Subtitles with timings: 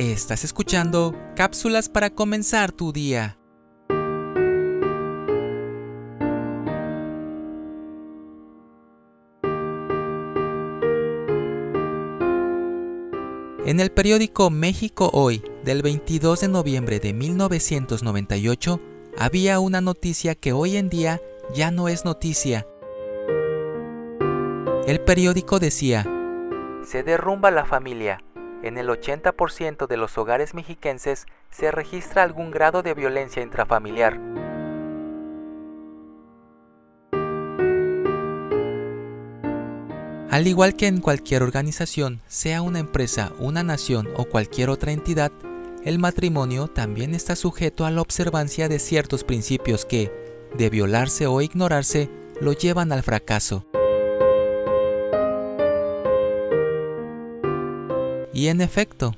[0.00, 3.36] Estás escuchando cápsulas para comenzar tu día.
[13.66, 18.80] En el periódico México Hoy del 22 de noviembre de 1998
[19.18, 21.20] había una noticia que hoy en día
[21.54, 22.66] ya no es noticia.
[24.86, 26.06] El periódico decía,
[26.84, 28.18] se derrumba la familia.
[28.62, 34.20] En el 80% de los hogares mexiquenses se registra algún grado de violencia intrafamiliar.
[40.30, 45.32] Al igual que en cualquier organización, sea una empresa, una nación o cualquier otra entidad,
[45.84, 50.12] el matrimonio también está sujeto a la observancia de ciertos principios que,
[50.56, 53.69] de violarse o ignorarse, lo llevan al fracaso.
[58.32, 59.14] Y en efecto,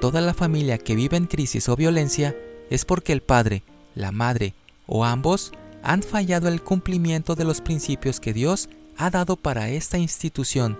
[0.00, 2.36] toda la familia que vive en crisis o violencia
[2.70, 3.62] es porque el padre,
[3.94, 4.54] la madre
[4.86, 5.52] o ambos
[5.82, 10.78] han fallado el cumplimiento de los principios que Dios ha dado para esta institución.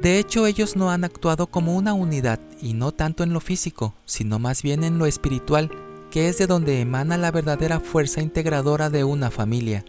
[0.00, 3.94] De hecho, ellos no han actuado como una unidad y no tanto en lo físico,
[4.04, 5.70] sino más bien en lo espiritual,
[6.10, 9.84] que es de donde emana la verdadera fuerza integradora de una familia.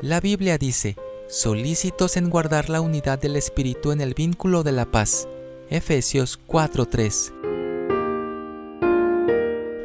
[0.00, 0.96] La Biblia dice,
[1.30, 5.28] solícitos en guardar la unidad del Espíritu en el vínculo de la paz.
[5.70, 7.32] Efesios 4:3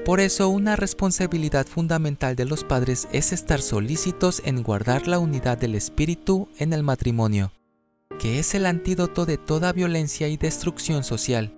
[0.05, 5.57] por eso una responsabilidad fundamental de los padres es estar solícitos en guardar la unidad
[5.57, 7.51] del espíritu en el matrimonio,
[8.19, 11.55] que es el antídoto de toda violencia y destrucción social.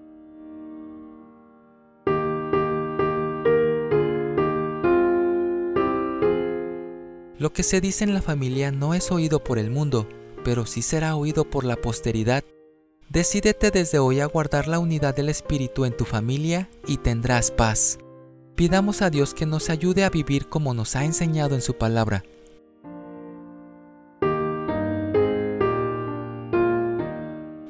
[7.40, 10.08] Lo que se dice en la familia no es oído por el mundo,
[10.44, 12.44] pero sí será oído por la posteridad.
[13.10, 18.00] Decídete desde hoy a guardar la unidad del espíritu en tu familia y tendrás paz.
[18.56, 22.24] Pidamos a Dios que nos ayude a vivir como nos ha enseñado en su palabra.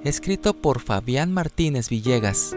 [0.03, 2.55] Escrito por Fabián Martínez Villegas.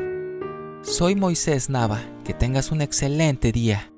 [0.82, 2.00] Soy Moisés Nava.
[2.24, 3.90] Que tengas un excelente día.